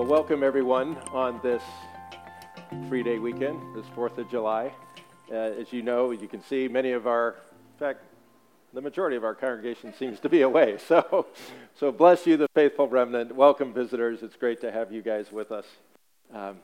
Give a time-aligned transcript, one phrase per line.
[0.00, 1.62] Well, welcome everyone on this
[2.88, 4.72] three day weekend, this 4th of July.
[5.30, 7.32] Uh, as you know, you can see many of our,
[7.74, 8.00] in fact,
[8.72, 10.78] the majority of our congregation seems to be away.
[10.88, 11.26] So,
[11.80, 13.34] so bless you, the faithful remnant.
[13.34, 14.22] Welcome, visitors.
[14.22, 15.64] It's great to have you guys with us.
[16.30, 16.58] Um,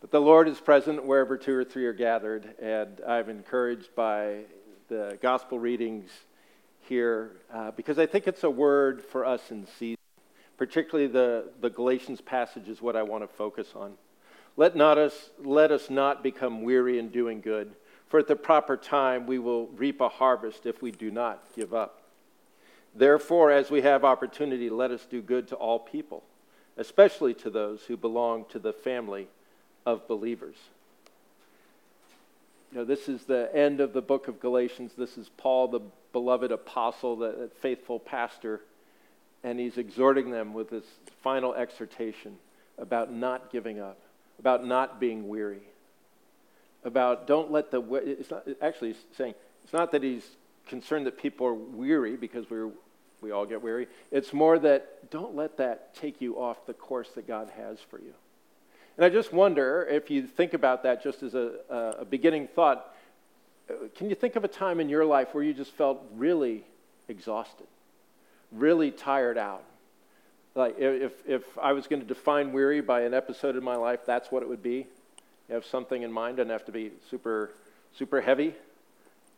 [0.00, 4.44] but the Lord is present wherever two or three are gathered, and I'm encouraged by
[4.88, 6.08] the gospel readings
[6.88, 9.98] here uh, because I think it's a word for us in season
[10.56, 13.94] particularly the, the Galatians passage is what I want to focus on.
[14.56, 17.74] Let, not us, let us not become weary in doing good,
[18.08, 21.74] for at the proper time we will reap a harvest if we do not give
[21.74, 22.01] up.
[22.94, 26.22] Therefore, as we have opportunity, let us do good to all people,
[26.76, 29.28] especially to those who belong to the family
[29.86, 30.56] of believers.
[32.70, 34.92] You know, this is the end of the book of Galatians.
[34.96, 35.80] This is Paul, the
[36.12, 38.60] beloved apostle, the faithful pastor
[39.44, 40.84] and he's exhorting them with this
[41.22, 42.38] final exhortation
[42.78, 43.98] about not giving up,
[44.38, 45.62] about not being weary,
[46.84, 49.34] about don't let the, it's not, actually he's saying,
[49.64, 50.26] it's not that he's
[50.72, 52.70] concerned that people are weary because we're,
[53.20, 53.86] we all get weary.
[54.10, 57.98] It's more that don't let that take you off the course that God has for
[58.00, 58.14] you.
[58.96, 61.52] And I just wonder if you think about that just as a,
[61.98, 62.94] a beginning thought,
[63.70, 66.64] uh, can you think of a time in your life where you just felt really
[67.08, 67.66] exhausted?
[68.52, 69.64] really tired out.
[70.54, 74.00] Like if, if I was going to define weary by an episode in my life,
[74.06, 74.86] that's what it would be.
[75.48, 77.50] You have something in mind, doesn't have to be super,
[77.96, 78.54] super heavy.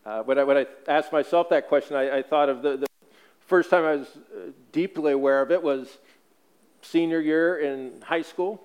[0.06, 2.86] Uh, when, I, when I asked myself that question, I, I thought of the, the
[3.40, 5.98] first time I was uh, deeply aware of it was
[6.82, 8.60] senior year in high school.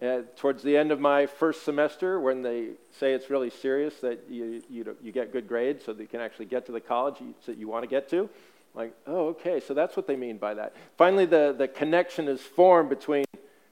[0.00, 2.68] Uh, towards the end of my first semester, when they
[3.00, 6.20] say it's really serious that you, you, you get good grades so that you can
[6.20, 8.28] actually get to the college you, that you want to get to,
[8.74, 10.72] like, oh, okay, so that's what they mean by that.
[10.96, 13.24] Finally, the, the connection is formed between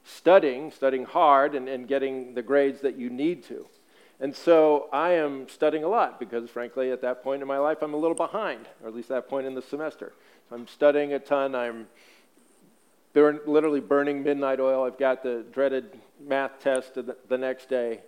[0.03, 3.67] studying, studying hard, and, and getting the grades that you need to.
[4.19, 7.79] And so I am studying a lot because, frankly, at that point in my life,
[7.83, 10.13] I'm a little behind, or at least that point in the semester.
[10.49, 11.55] So I'm studying a ton.
[11.55, 11.87] I'm
[13.13, 14.85] burn, literally burning midnight oil.
[14.85, 18.01] I've got the dreaded math test the, the next day,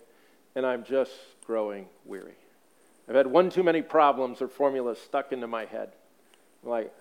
[0.55, 1.13] and I'm just
[1.45, 2.37] growing weary.
[3.09, 5.93] I've had one too many problems or formulas stuck into my head
[6.63, 6.93] like,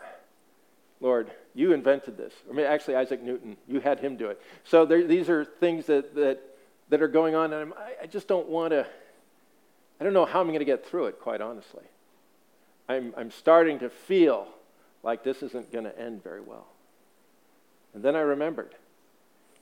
[0.99, 2.33] Lord, you invented this.
[2.49, 4.41] I mean, actually, Isaac Newton, you had him do it.
[4.63, 6.41] So there, these are things that, that,
[6.89, 8.85] that are going on, and I, I just don't want to,
[9.99, 11.83] I don't know how I'm going to get through it, quite honestly.
[12.87, 14.47] I'm, I'm starting to feel
[15.03, 16.67] like this isn't going to end very well.
[17.93, 18.75] And then I remembered,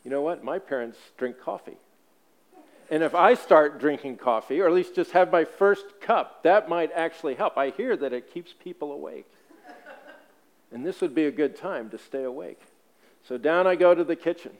[0.03, 0.43] you know what?
[0.43, 1.77] My parents drink coffee.
[2.91, 6.69] And if I start drinking coffee, or at least just have my first cup, that
[6.69, 7.57] might actually help.
[7.57, 9.25] I hear that it keeps people awake.
[10.71, 12.59] And this would be a good time to stay awake.
[13.27, 14.51] So down I go to the kitchen.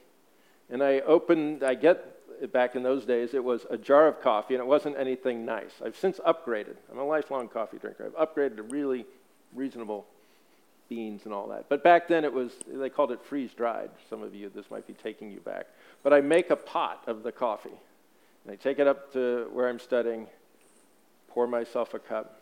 [0.68, 2.15] And I open, I get,
[2.52, 5.72] back in those days, it was a jar of coffee, and it wasn't anything nice.
[5.84, 6.76] I've since upgraded.
[6.90, 8.06] I'm a lifelong coffee drinker.
[8.06, 9.06] I've upgraded to really
[9.54, 10.06] reasonable
[10.88, 11.68] beans and all that.
[11.68, 13.90] But back then it was, they called it freeze dried.
[14.08, 15.66] Some of you, this might be taking you back.
[16.02, 17.70] But I make a pot of the coffee.
[18.44, 20.28] And I take it up to where I'm studying,
[21.28, 22.40] pour myself a cup.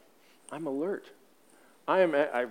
[0.52, 1.06] I'm alert.
[1.88, 2.50] I am, I've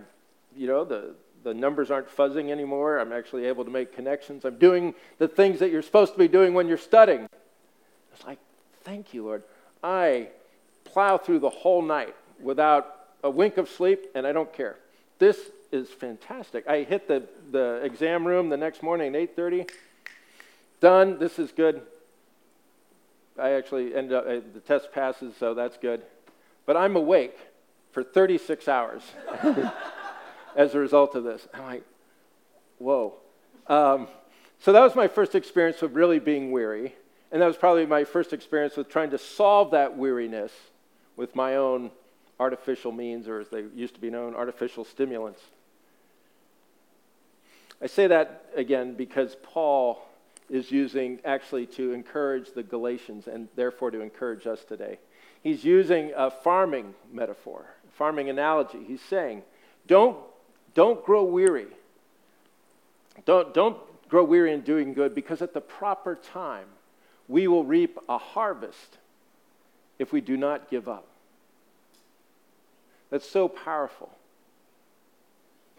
[0.56, 3.00] you know, the, the numbers aren't fuzzing anymore.
[3.00, 4.46] I'm actually able to make connections.
[4.46, 7.28] I'm doing the things that you're supposed to be doing when you're studying.
[8.14, 8.40] It's like,
[8.84, 9.44] thank you, Lord.
[9.84, 10.30] I
[10.84, 14.78] plow through the whole night without a wink of sleep, and I don't care.
[15.20, 15.38] This
[15.72, 16.68] is fantastic.
[16.68, 19.70] I hit the, the exam room the next morning at 8.30.
[20.80, 21.20] Done.
[21.20, 21.82] This is good.
[23.40, 26.04] I actually end up, uh, the test passes, so that's good.
[26.66, 27.38] But I'm awake
[27.92, 29.02] for 36 hours.
[30.56, 31.48] as a result of this.
[31.54, 31.84] I'm like,
[32.78, 33.14] whoa.
[33.68, 34.08] Um,
[34.60, 36.96] so that was my first experience with really being weary.
[37.34, 40.54] And that was probably my first experience with trying to solve that weariness
[41.18, 41.92] with my own
[42.40, 45.42] artificial means, or as they used to be known, artificial stimulants.
[47.82, 50.08] I say that again because Paul
[50.50, 55.00] is using actually to encourage the Galatians and therefore to encourage us today.
[55.42, 58.84] He's using a farming metaphor, a farming analogy.
[58.88, 59.42] He's saying,
[59.88, 60.18] don't
[60.76, 61.68] don't grow weary.
[63.26, 63.78] Don't, don't
[64.10, 66.68] grow weary in doing good because at the proper time,
[67.28, 68.98] we will reap a harvest
[70.00, 71.08] if we do not give up.
[73.10, 74.12] That's so powerful.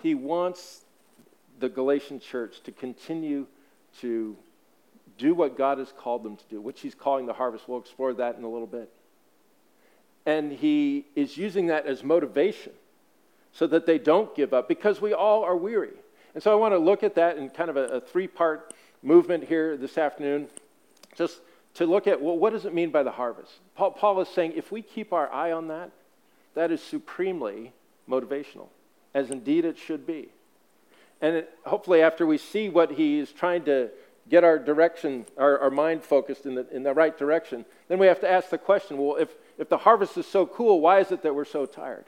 [0.02, 0.82] He wants
[1.58, 3.46] the Galatian church to continue
[4.00, 4.36] to
[5.18, 7.68] do what God has called them to do, which He's calling the harvest.
[7.68, 8.90] We'll explore that in a little bit.
[10.26, 12.72] And He is using that as motivation
[13.52, 15.92] so that they don't give up because we all are weary.
[16.34, 18.74] And so I want to look at that in kind of a, a three part
[19.02, 20.48] movement here this afternoon,
[21.16, 21.40] just
[21.74, 23.52] to look at well, what does it mean by the harvest?
[23.74, 25.90] Paul, Paul is saying if we keep our eye on that,
[26.54, 27.72] that is supremely
[28.08, 28.68] motivational,
[29.12, 30.28] as indeed it should be.
[31.20, 33.90] And it, hopefully, after we see what he is trying to
[34.28, 38.06] get our direction, our, our mind focused in the, in the right direction, then we
[38.06, 41.12] have to ask the question well, if, if the harvest is so cool, why is
[41.12, 42.04] it that we're so tired?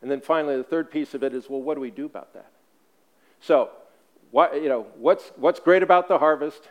[0.00, 2.34] And then finally, the third piece of it is well, what do we do about
[2.34, 2.50] that?
[3.40, 3.70] So,
[4.30, 6.68] what, you know, what's, what's great about the harvest?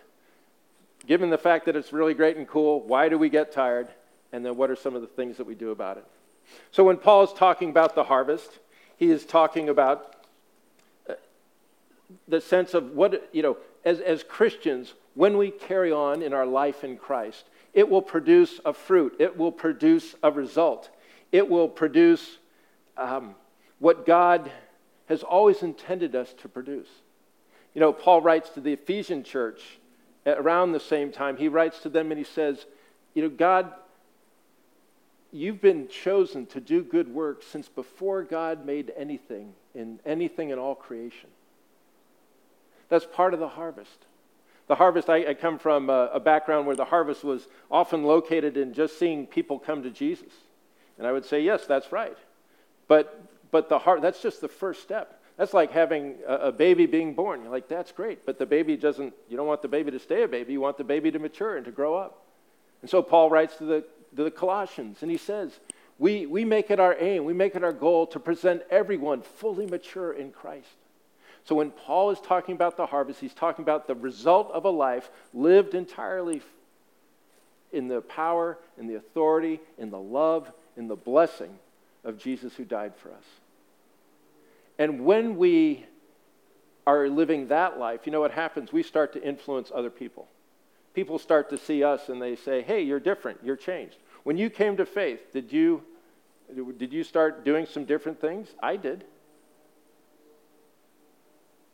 [1.08, 3.88] Given the fact that it's really great and cool, why do we get tired?
[4.34, 6.06] And then what are some of the things that we do about it?
[6.72, 8.60] So, when Paul is talking about the harvest,
[8.98, 10.16] he is talking about
[11.10, 11.14] uh,
[12.28, 16.46] the sense of what, you know, as, as Christians, when we carry on in our
[16.46, 20.90] life in Christ, it will produce a fruit, it will produce a result,
[21.32, 22.38] it will produce
[22.98, 23.36] um,
[23.80, 24.52] what God
[25.08, 26.88] has always intended us to produce.
[27.74, 29.62] You know, Paul writes to the Ephesian church
[30.36, 31.38] around the same time.
[31.38, 32.66] He writes to them and he says,
[33.14, 33.74] You know, God,
[35.32, 40.60] you've been chosen to do good work since before God made anything in anything in
[40.60, 41.30] all creation.
[42.90, 44.06] That's part of the harvest.
[44.68, 48.58] The harvest, I, I come from a, a background where the harvest was often located
[48.58, 50.32] in just seeing people come to Jesus.
[50.98, 52.18] And I would say, yes, that's right.
[52.88, 55.17] But, but the heart, that's just the first step.
[55.38, 57.44] That's like having a, baby being born.
[57.44, 58.26] You're like, that's great.
[58.26, 60.54] But the baby doesn't, you don't want the baby to stay a baby.
[60.54, 62.26] You want the baby to mature and to grow up.
[62.82, 63.86] And so Paul writes to the,
[64.16, 65.60] to the Colossians, and he says,
[66.00, 69.66] we, we make it our aim, we make it our goal to present everyone fully
[69.68, 70.68] mature in Christ.
[71.44, 74.70] So when Paul is talking about the harvest, he's talking about the result of a
[74.70, 76.42] life lived entirely
[77.72, 81.58] in the power, in the authority, in the love, in the blessing
[82.04, 83.24] of Jesus who died for us.
[84.80, 85.86] And when we
[86.86, 88.72] are living that life, you know what happens?
[88.72, 90.28] We start to influence other people.
[90.94, 93.98] People start to see us and they say, hey, you're different, you're changed.
[94.24, 95.84] When you came to faith, did you,
[96.78, 98.50] did you start doing some different things?
[98.62, 99.04] I did.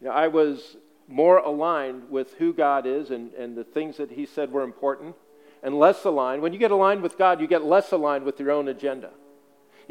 [0.02, 0.76] You know, I was
[1.08, 5.16] more aligned with who God is and, and the things that He said were important,
[5.62, 6.42] and less aligned.
[6.42, 9.12] When you get aligned with God, you get less aligned with your own agenda.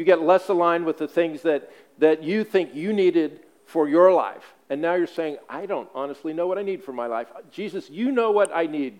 [0.02, 4.12] You get less aligned with the things that, that you think you needed for your
[4.12, 4.52] life.
[4.68, 7.28] And now you're saying, I don't honestly know what I need for my life.
[7.52, 8.98] Jesus, you know what I need.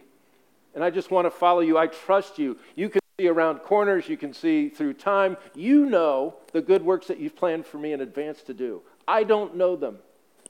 [0.77, 1.77] And I just want to follow you.
[1.77, 2.57] I trust you.
[2.77, 5.37] You can see around corners, you can see through time.
[5.57, 8.83] You know the good works that you've planned for me in advance to do.
[9.09, 9.99] I don't know them.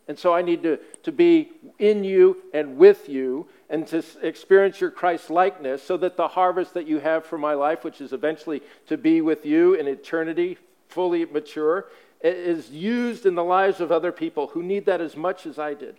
[0.08, 4.80] And so I need to, to be in you and with you and to experience
[4.80, 8.12] your Christ likeness so that the harvest that you have for my life, which is
[8.12, 10.58] eventually to be with you in eternity,
[10.88, 11.86] fully mature,
[12.22, 15.74] is used in the lives of other people who need that as much as I
[15.74, 15.96] did.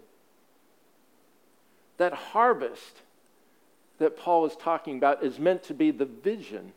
[1.98, 2.98] That harvest
[4.00, 6.74] that Paul is talking about is meant to be the vision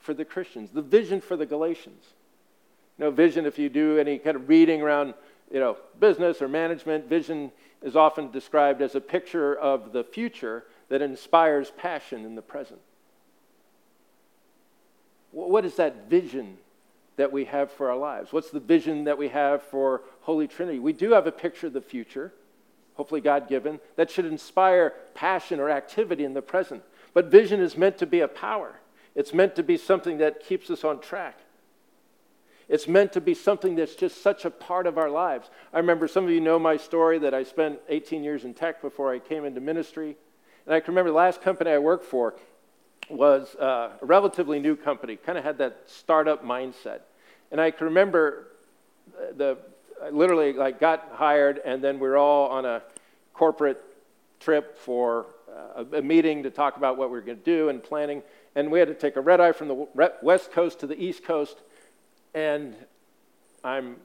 [0.00, 2.04] for the Christians, the vision for the Galatians.
[2.98, 5.14] Know, vision, if you do any kind of reading around
[5.54, 10.64] you know, business or management, vision is often described as a picture of the future
[10.88, 12.80] that inspires passion in the present.
[15.30, 16.58] What is that vision
[17.14, 18.32] that we have for our lives?
[18.32, 20.80] What's the vision that we have for Holy Trinity?
[20.80, 22.32] We do have a picture of the future,
[22.94, 26.82] hopefully God given, that should inspire passion or activity in the present.
[27.12, 28.80] But vision is meant to be a power,
[29.14, 31.38] it's meant to be something that keeps us on track.
[32.68, 35.50] It's meant to be something that's just such a part of our lives.
[35.72, 38.80] I remember some of you know my story that I spent 18 years in tech
[38.80, 40.16] before I came into ministry.
[40.66, 42.34] And I can remember the last company I worked for
[43.10, 47.00] was uh, a relatively new company, kind of had that startup mindset.
[47.50, 48.48] And I can remember
[49.36, 49.58] the
[50.02, 52.82] I literally like got hired, and then we are all on a
[53.32, 53.82] corporate
[54.40, 55.26] trip for
[55.76, 58.22] uh, a meeting to talk about what we are going to do and planning.
[58.54, 61.24] And we had to take a red eye from the west coast to the east
[61.24, 61.58] coast
[62.34, 62.74] and
[63.62, 63.96] I'm,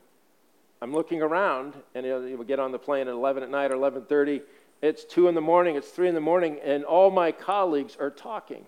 [0.81, 3.75] I'm looking around, and you, know, get on the plane at 11 at night or
[3.75, 4.41] 11:30.
[4.81, 5.75] It's two in the morning.
[5.75, 8.65] It's three in the morning, and all my colleagues are talking,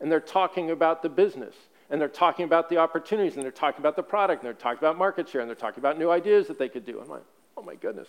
[0.00, 1.54] and they're talking about the business,
[1.88, 4.78] and they're talking about the opportunities, and they're talking about the product, and they're talking
[4.78, 7.00] about market share, and they're talking about new ideas that they could do.
[7.00, 7.24] I'm like,
[7.56, 8.08] oh my goodness.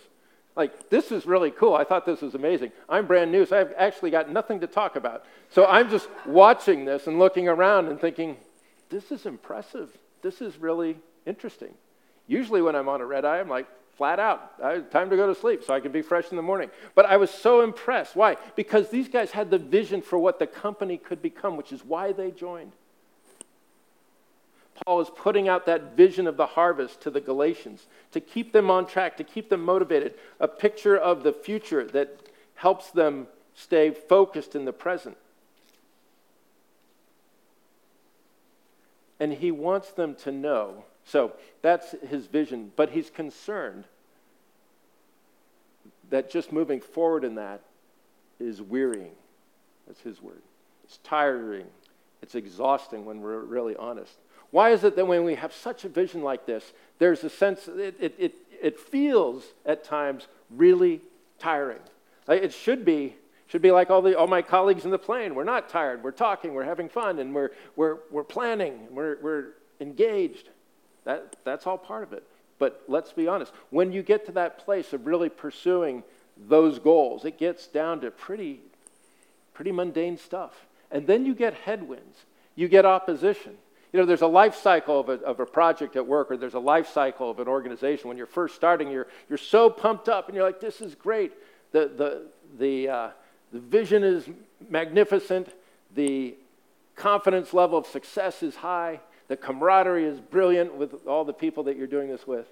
[0.54, 1.74] Like, this is really cool.
[1.74, 2.72] I thought this was amazing.
[2.86, 5.24] I'm brand new, so I've actually got nothing to talk about.
[5.48, 8.36] So I'm just watching this and looking around and thinking,
[8.90, 11.74] this is impressive this is really interesting.
[12.26, 14.52] Usually, when I'm on a red eye, I'm like, flat out.
[14.62, 16.70] I, time to go to sleep so I can be fresh in the morning.
[16.94, 18.16] But I was so impressed.
[18.16, 18.36] Why?
[18.56, 22.12] Because these guys had the vision for what the company could become, which is why
[22.12, 22.72] they joined.
[24.84, 28.70] Paul is putting out that vision of the harvest to the Galatians to keep them
[28.70, 33.90] on track, to keep them motivated, a picture of the future that helps them stay
[33.90, 35.16] focused in the present.
[39.22, 40.84] And he wants them to know.
[41.04, 43.84] So that's his vision, but he's concerned
[46.10, 47.60] that just moving forward in that
[48.40, 49.12] is wearying.
[49.86, 50.42] That's his word.
[50.82, 51.66] It's tiring.
[52.20, 54.14] It's exhausting when we're really honest.
[54.50, 57.68] Why is it that when we have such a vision like this, there's a sense,
[57.68, 61.00] it, it, it, it feels at times really
[61.38, 61.78] tiring?
[62.26, 63.14] Like it should be,
[63.52, 65.34] should be like all, the, all my colleagues in the plane.
[65.34, 66.02] We're not tired.
[66.02, 70.48] We're talking, we're having fun, and we're, we're, we're planning, we're, we're engaged.
[71.04, 72.26] That, that's all part of it.
[72.58, 76.02] But let's be honest, when you get to that place of really pursuing
[76.48, 78.60] those goals, it gets down to pretty,
[79.52, 80.54] pretty mundane stuff.
[80.90, 83.52] And then you get headwinds, you get opposition.
[83.92, 86.54] You know, there's a life cycle of a, of a project at work, or there's
[86.54, 88.08] a life cycle of an organization.
[88.08, 91.32] When you're first starting, you're, you're so pumped up, and you're like, this is great.
[91.72, 92.26] The, the,
[92.58, 93.10] the, uh,
[93.52, 94.28] the vision is
[94.68, 95.48] magnificent.
[95.94, 96.34] The
[96.96, 99.00] confidence level of success is high.
[99.28, 102.46] The camaraderie is brilliant with all the people that you're doing this with.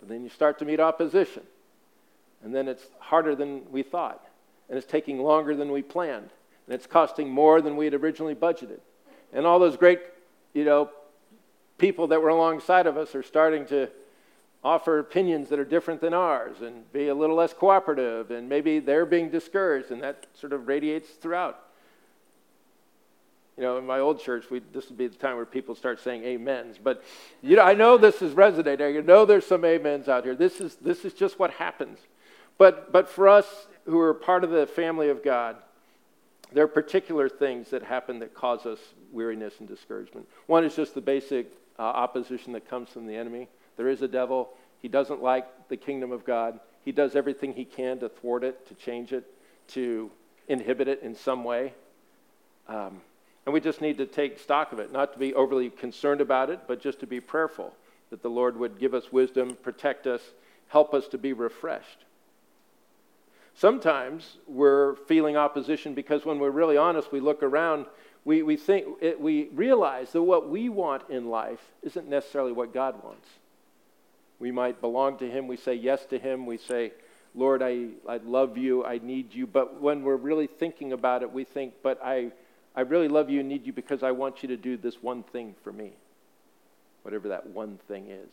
[0.00, 1.42] But then you start to meet opposition.
[2.44, 4.24] And then it's harder than we thought.
[4.68, 6.30] And it's taking longer than we planned.
[6.66, 8.80] And it's costing more than we had originally budgeted.
[9.32, 10.00] And all those great
[10.54, 10.90] you know,
[11.78, 13.88] people that were alongside of us are starting to
[14.64, 18.80] offer opinions that are different than ours and be a little less cooperative, and maybe
[18.80, 21.60] they're being discouraged, and that sort of radiates throughout.
[23.56, 26.00] You know, in my old church, we, this would be the time where people start
[26.00, 26.76] saying amens.
[26.82, 27.02] But
[27.42, 28.96] you know, I know this is resonating.
[28.96, 30.36] I know there's some amens out here.
[30.36, 31.98] This is, this is just what happens.
[32.56, 35.56] But, but for us who are part of the family of God,
[36.52, 38.78] there are particular things that happen that cause us
[39.12, 40.28] weariness and discouragement.
[40.46, 43.48] One is just the basic uh, opposition that comes from the enemy.
[43.78, 44.50] There is a devil.
[44.82, 46.60] He doesn't like the kingdom of God.
[46.84, 49.24] He does everything he can to thwart it, to change it,
[49.68, 50.10] to
[50.48, 51.72] inhibit it in some way.
[52.68, 53.00] Um,
[53.46, 56.50] and we just need to take stock of it, not to be overly concerned about
[56.50, 57.74] it, but just to be prayerful
[58.10, 60.20] that the Lord would give us wisdom, protect us,
[60.68, 62.04] help us to be refreshed.
[63.54, 67.86] Sometimes we're feeling opposition because when we're really honest, we look around,
[68.24, 72.72] we, we, think, it, we realize that what we want in life isn't necessarily what
[72.72, 73.28] God wants.
[74.38, 76.92] We might belong to Him, we say yes to Him, we say,
[77.34, 79.46] Lord, I, I love you, I need you.
[79.46, 82.32] But when we're really thinking about it, we think, but I,
[82.74, 85.22] I really love you and need you because I want you to do this one
[85.22, 85.92] thing for me,
[87.02, 88.30] whatever that one thing is.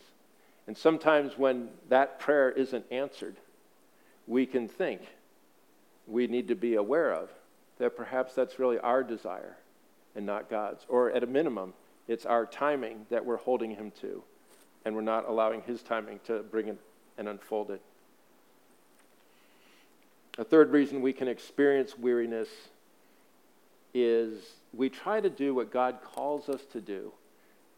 [0.68, 3.36] And sometimes when that prayer isn't answered,
[4.28, 5.02] we can think
[6.08, 7.30] we need to be aware of
[7.78, 9.58] that perhaps that's really our desire
[10.16, 10.86] and not God's.
[10.88, 11.74] Or at a minimum,
[12.08, 14.24] it's our timing that we're holding Him to,
[14.86, 16.80] and we're not allowing His timing to bring it
[17.18, 17.82] and unfold it.
[20.38, 22.50] A third reason we can experience weariness
[23.94, 27.12] is we try to do what God calls us to do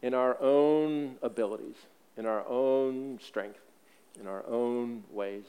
[0.02, 1.76] in our own abilities,
[2.16, 3.60] in our own strength,
[4.20, 5.44] in our own ways.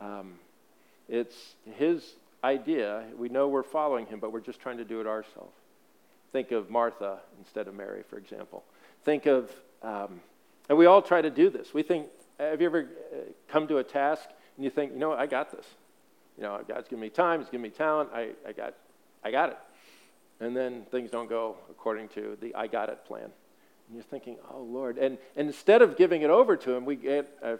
[0.00, 0.34] Um,
[1.08, 2.14] it's his
[2.44, 3.04] idea.
[3.16, 5.54] We know we're following him, but we're just trying to do it ourselves.
[6.32, 8.62] Think of Martha instead of Mary, for example.
[9.04, 9.50] Think of,
[9.82, 10.20] um,
[10.68, 11.72] and we all try to do this.
[11.72, 12.06] We think,
[12.38, 13.16] have you ever uh,
[13.48, 15.66] come to a task and you think, you know I got this.
[16.36, 18.74] You know, God's given me time, He's given me talent, I, I, got,
[19.24, 19.58] I got it.
[20.40, 23.24] And then things don't go according to the I got it plan.
[23.24, 24.98] And you're thinking, oh, Lord.
[24.98, 27.56] And, and instead of giving it over to him, we get, uh,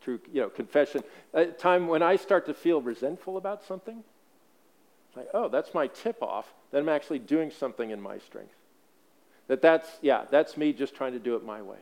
[0.00, 4.02] through you know, confession, a time when I start to feel resentful about something,
[5.08, 8.54] it's like, oh, that's my tip off that I'm actually doing something in my strength.
[9.52, 11.76] That that's, yeah, that's me just trying to do it my way.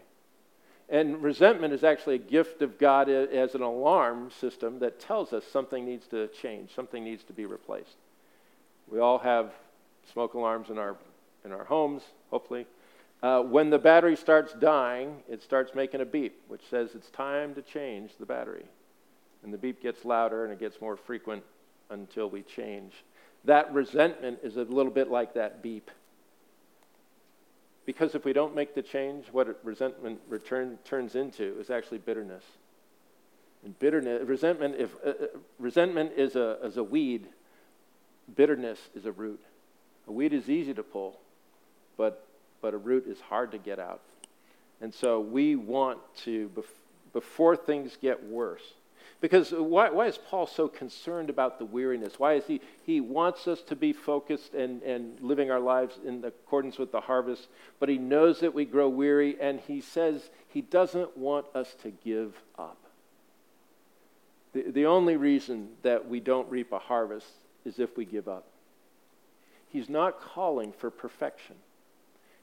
[0.89, 5.45] And resentment is actually a gift of God as an alarm system that tells us
[5.45, 7.95] something needs to change, something needs to be replaced.
[8.91, 9.53] We all have
[10.13, 10.97] smoke alarms in our,
[11.45, 12.67] in our homes, hopefully.
[13.23, 17.55] Uh, when the battery starts dying, it starts making a beep, which says it's time
[17.55, 18.65] to change the battery.
[19.45, 21.45] And the beep gets louder and it gets more frequent
[21.89, 22.95] until we change.
[23.45, 25.89] That resentment is a little bit like that beep.
[27.91, 32.45] Because if we don't make the change, what resentment return, turns into is actually bitterness.
[33.65, 35.27] And bitterness, resentment, if, uh, uh,
[35.59, 37.27] resentment is a, is a weed,
[38.37, 39.41] bitterness is a root.
[40.07, 41.19] A weed is easy to pull,
[41.97, 42.25] but
[42.61, 44.03] but a root is hard to get out.
[44.81, 46.49] And so we want to,
[47.13, 48.63] before things get worse.
[49.21, 52.19] Because why, why is Paul so concerned about the weariness?
[52.19, 56.25] Why is he, he wants us to be focused and, and living our lives in
[56.25, 57.49] accordance with the harvest,
[57.79, 61.91] but he knows that we grow weary, and he says he doesn't want us to
[61.91, 62.79] give up.
[64.55, 67.29] The, the only reason that we don't reap a harvest
[67.67, 68.47] is if we give up.
[69.69, 71.57] He's not calling for perfection,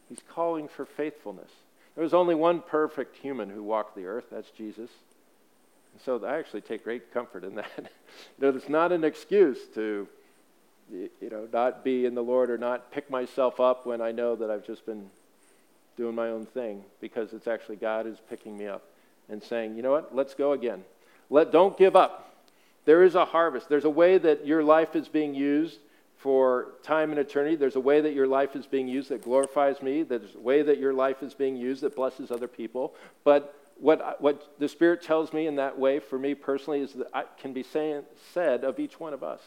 [0.07, 1.51] he's calling for faithfulness.
[1.95, 4.91] There was only one perfect human who walked the earth, that's Jesus.
[6.05, 7.69] So I actually take great comfort in that.
[8.39, 10.07] know, it's not an excuse to
[10.91, 14.35] you know, not be in the Lord or not pick myself up when I know
[14.35, 15.09] that I've just been
[15.97, 18.83] doing my own thing because it's actually God who's picking me up
[19.29, 20.83] and saying, you know what, let's go again.
[21.29, 22.35] Let, don't give up.
[22.85, 23.67] There is a harvest.
[23.67, 25.79] There's a way that your life is being used
[26.17, 27.55] for time and eternity.
[27.55, 30.03] There's a way that your life is being used that glorifies me.
[30.03, 32.93] There's a way that your life is being used that blesses other people.
[33.25, 37.07] But what, what the Spirit tells me in that way for me personally is that
[37.13, 38.03] I can be saying,
[38.33, 39.41] said of each one of us.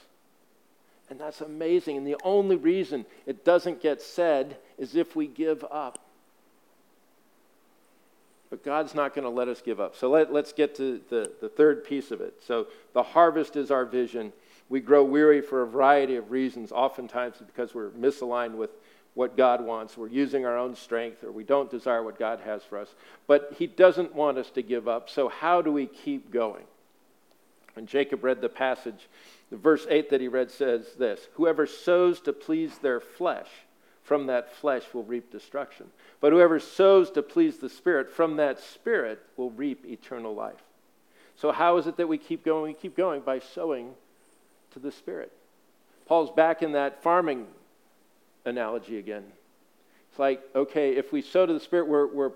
[1.08, 1.96] And that's amazing.
[1.96, 5.98] And the only reason it doesn't get said is if we give up.
[8.48, 9.96] But God's not going to let us give up.
[9.96, 12.40] So let, let's get to the, the third piece of it.
[12.44, 14.32] So the harvest is our vision.
[14.68, 16.70] We grow weary for a variety of reasons.
[16.70, 18.70] Oftentimes because we're misaligned with
[19.14, 19.96] what God wants.
[19.96, 22.88] We're using our own strength or we don't desire what God has for us.
[23.26, 25.10] But He doesn't want us to give up.
[25.10, 26.64] So how do we keep going?
[27.76, 29.08] And Jacob read the passage,
[29.50, 33.48] the verse 8 that he read says this Whoever sows to please their flesh,
[34.02, 35.86] from that flesh will reap destruction.
[36.20, 40.62] But whoever sows to please the Spirit, from that Spirit will reap eternal life.
[41.36, 42.74] So, how is it that we keep going?
[42.74, 43.94] We keep going by sowing
[44.72, 45.32] to the Spirit.
[46.06, 47.46] Paul's back in that farming
[48.44, 49.24] analogy again.
[50.10, 52.32] It's like, okay, if we sow to the Spirit, we're, we're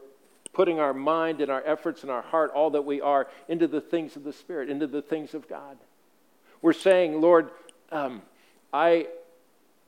[0.52, 3.80] putting our mind and our efforts and our heart, all that we are, into the
[3.80, 5.76] things of the Spirit, into the things of God.
[6.62, 7.50] We're saying, Lord,
[7.90, 8.22] um,
[8.72, 9.08] I,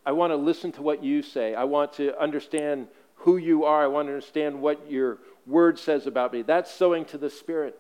[0.05, 1.55] I want to listen to what you say.
[1.55, 3.85] I want to understand who you are.
[3.85, 6.43] I want to understand what your word says about me.
[6.43, 7.79] That's sowing to the Spirit.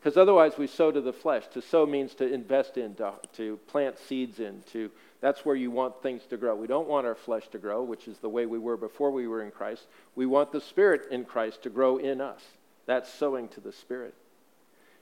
[0.00, 1.44] Because otherwise, we sow to the flesh.
[1.54, 4.62] To sow means to invest in, to, to plant seeds in.
[4.72, 6.54] To, that's where you want things to grow.
[6.54, 9.26] We don't want our flesh to grow, which is the way we were before we
[9.26, 9.86] were in Christ.
[10.14, 12.42] We want the Spirit in Christ to grow in us.
[12.86, 14.14] That's sowing to the Spirit.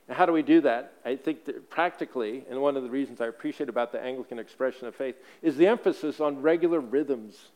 [0.07, 0.93] And how do we do that?
[1.05, 4.87] I think that practically, and one of the reasons I appreciate about the Anglican expression
[4.87, 7.49] of faith, is the emphasis on regular rhythms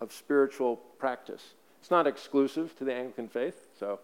[0.00, 1.54] of spiritual practice.
[1.80, 3.98] It's not exclusive to the Anglican faith, so,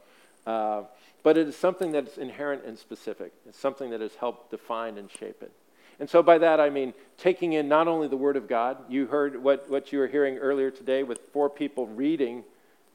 [0.47, 0.85] uh,
[1.23, 3.33] but it is something that's inherent and specific.
[3.47, 5.53] It's something that has helped define and shape it.
[5.99, 9.07] And so by that I mean taking in not only the Word of God, you
[9.07, 12.45] heard what, what you were hearing earlier today with four people reading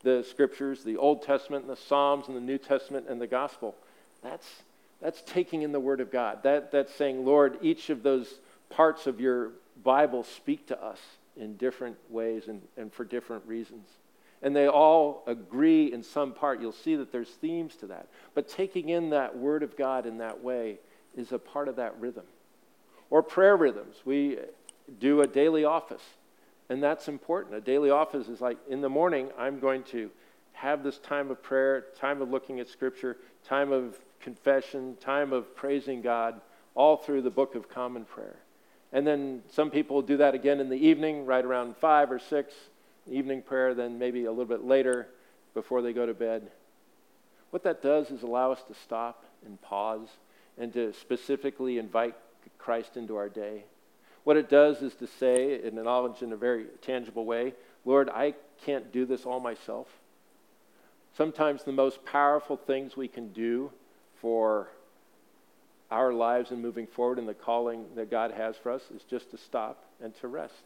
[0.03, 3.75] the scriptures, the Old Testament and the Psalms and the New Testament and the Gospel.
[4.23, 4.47] That's
[5.01, 6.43] that's taking in the Word of God.
[6.43, 9.51] That, that's saying, Lord, each of those parts of your
[9.83, 10.99] Bible speak to us
[11.35, 13.87] in different ways and, and for different reasons.
[14.43, 16.61] And they all agree in some part.
[16.61, 18.07] You'll see that there's themes to that.
[18.35, 20.77] But taking in that Word of God in that way
[21.15, 22.25] is a part of that rhythm.
[23.11, 23.97] Or prayer rhythms.
[24.03, 24.39] We
[24.99, 26.01] do a daily office,
[26.69, 27.55] and that's important.
[27.55, 30.09] A daily office is like in the morning, I'm going to
[30.53, 35.55] have this time of prayer, time of looking at Scripture, time of confession, time of
[35.55, 36.39] praising God,
[36.73, 38.37] all through the Book of Common Prayer.
[38.93, 42.53] And then some people do that again in the evening, right around five or six,
[43.09, 45.07] evening prayer, then maybe a little bit later
[45.53, 46.49] before they go to bed.
[47.49, 50.07] What that does is allow us to stop and pause
[50.57, 52.15] and to specifically invite
[52.57, 53.63] Christ into our day.
[54.23, 57.53] What it does is to say, and acknowledge in a very tangible way,
[57.85, 59.87] Lord, I can't do this all myself.
[61.17, 63.71] Sometimes the most powerful things we can do
[64.21, 64.69] for
[65.89, 69.31] our lives and moving forward in the calling that God has for us is just
[69.31, 70.63] to stop and to rest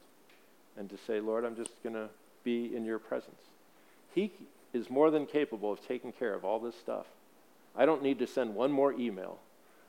[0.77, 2.09] and to say, Lord, I'm just going to
[2.43, 3.41] be in your presence.
[4.13, 4.31] He
[4.73, 7.05] is more than capable of taking care of all this stuff.
[7.75, 9.39] I don't need to send one more email.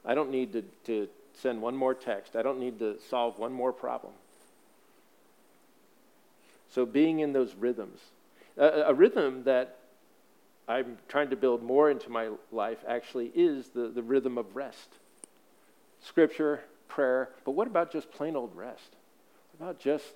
[0.05, 1.09] I don't need to, to
[1.41, 2.37] send one more text.
[2.37, 4.13] I don't need to solve one more problem.
[6.71, 8.01] So, being in those rhythms,
[8.57, 9.77] a, a rhythm that
[10.69, 14.89] I'm trying to build more into my life actually is the, the rhythm of rest.
[16.01, 18.97] Scripture, prayer, but what about just plain old rest?
[19.57, 20.13] What about just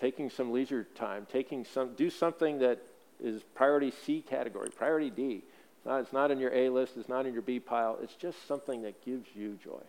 [0.00, 2.80] taking some leisure time, taking some, do something that
[3.22, 5.42] is priority C category, priority D.
[5.86, 8.16] It's not, it's not in your A list, it's not in your B pile, it's
[8.16, 9.84] just something that gives you joy.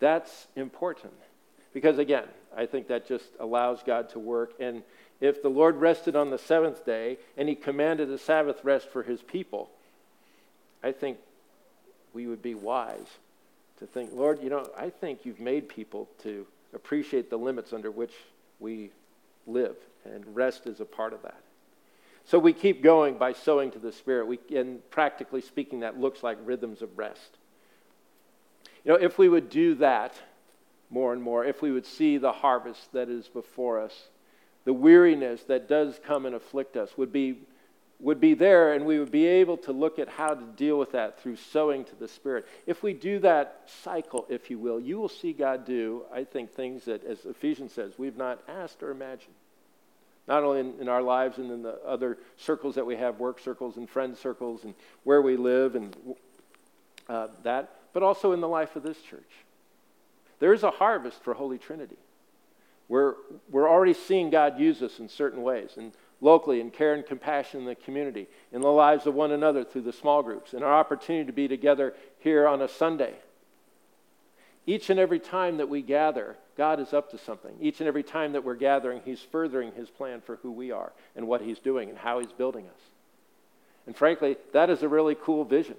[0.00, 1.12] That's important
[1.72, 2.24] because, again,
[2.56, 4.54] I think that just allows God to work.
[4.58, 4.82] And
[5.20, 9.04] if the Lord rested on the seventh day and he commanded a Sabbath rest for
[9.04, 9.70] his people,
[10.82, 11.18] I think
[12.12, 13.06] we would be wise
[13.78, 17.92] to think, Lord, you know, I think you've made people to appreciate the limits under
[17.92, 18.14] which
[18.58, 18.90] we
[19.46, 21.40] live, and rest is a part of that.
[22.28, 24.26] So we keep going by sowing to the Spirit.
[24.26, 27.38] We, and practically speaking, that looks like rhythms of rest.
[28.84, 30.14] You know, if we would do that
[30.90, 34.08] more and more, if we would see the harvest that is before us,
[34.66, 37.38] the weariness that does come and afflict us would be
[37.98, 40.92] would be there and we would be able to look at how to deal with
[40.92, 42.46] that through sowing to the Spirit.
[42.66, 46.52] If we do that cycle, if you will, you will see God do, I think,
[46.52, 49.34] things that, as Ephesians says, we've not asked or imagined.
[50.28, 53.40] Not only in, in our lives and in the other circles that we have, work
[53.40, 55.96] circles and friend circles, and where we live and
[57.08, 59.30] uh, that, but also in the life of this church.
[60.38, 61.96] There is a harvest for Holy Trinity.
[62.88, 63.14] We're,
[63.50, 65.72] we're already seeing God use us in certain ways.
[65.76, 69.64] And locally in care and compassion in the community, in the lives of one another
[69.64, 73.14] through the small groups, and our opportunity to be together here on a Sunday.
[74.66, 77.54] Each and every time that we gather, God is up to something.
[77.60, 80.92] Each and every time that we're gathering, He's furthering His plan for who we are
[81.14, 82.80] and what He's doing and how He's building us.
[83.86, 85.76] And frankly, that is a really cool vision.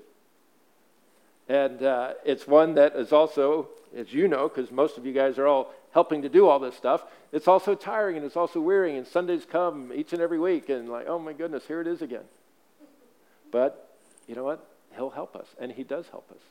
[1.50, 5.38] And uh, it's one that is also, as you know, because most of you guys
[5.38, 8.98] are all helping to do all this stuff, it's also tiring and it's also wearying.
[8.98, 12.02] And Sundays come each and every week, and like, oh my goodness, here it is
[12.02, 12.24] again.
[13.52, 14.66] But you know what?
[14.96, 16.42] He'll help us, and He does help us.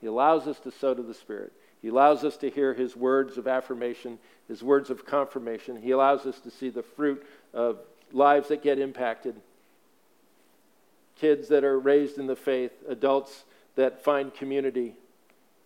[0.00, 1.52] He allows us to sow to the Spirit.
[1.82, 5.80] He allows us to hear His words of affirmation, His words of confirmation.
[5.80, 7.78] He allows us to see the fruit of
[8.12, 9.36] lives that get impacted,
[11.16, 13.44] kids that are raised in the faith, adults
[13.76, 14.94] that find community,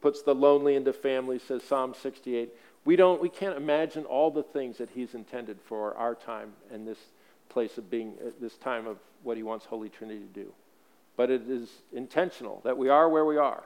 [0.00, 2.50] puts the lonely into families, says Psalm 68.
[2.84, 6.86] We, don't, we can't imagine all the things that He's intended for our time and
[6.86, 6.98] this
[7.48, 10.52] place of being, uh, this time of what He wants Holy Trinity to do.
[11.16, 13.62] But it is intentional that we are where we are,